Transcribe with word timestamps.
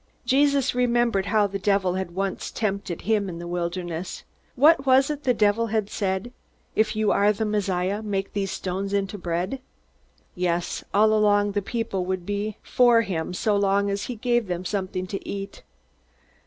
Jesus 0.25 0.73
remembered 0.73 1.27
how 1.27 1.45
the 1.45 1.59
devil 1.59 1.93
had 1.93 2.15
once 2.15 2.49
tempted 2.49 3.01
him 3.03 3.29
in 3.29 3.37
the 3.37 3.45
wilderness. 3.47 4.23
What 4.55 4.83
was 4.87 5.11
it 5.11 5.17
that 5.21 5.23
the 5.25 5.33
devil 5.35 5.67
had 5.67 5.91
said? 5.91 6.33
"If 6.75 6.95
you 6.95 7.11
are 7.11 7.31
the 7.31 7.45
Messiah, 7.45 8.01
make 8.01 8.33
these 8.33 8.49
stones 8.49 8.93
into 8.93 9.19
bread." 9.19 9.61
Yes, 10.33 10.83
all 10.91 11.51
the 11.51 11.61
people 11.61 12.03
would 12.05 12.25
be 12.25 12.57
for 12.63 13.03
him 13.03 13.31
so 13.35 13.55
long 13.55 13.91
as 13.91 14.05
he 14.05 14.15
gave 14.15 14.47
them 14.47 14.65
something 14.65 15.05
to 15.05 15.23
eat. 15.29 15.61